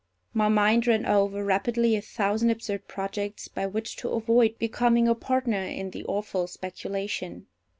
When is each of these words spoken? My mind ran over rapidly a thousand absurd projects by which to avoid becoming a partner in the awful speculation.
My 0.33 0.47
mind 0.47 0.87
ran 0.87 1.05
over 1.05 1.45
rapidly 1.45 1.95
a 1.95 2.01
thousand 2.01 2.49
absurd 2.49 2.87
projects 2.87 3.47
by 3.47 3.67
which 3.67 3.95
to 3.97 4.09
avoid 4.09 4.57
becoming 4.57 5.07
a 5.07 5.13
partner 5.13 5.61
in 5.63 5.91
the 5.91 6.03
awful 6.05 6.47
speculation. 6.47 7.45